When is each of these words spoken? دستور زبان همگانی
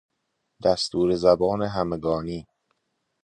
دستور 0.63 1.15
زبان 1.15 1.61
همگانی 1.63 2.47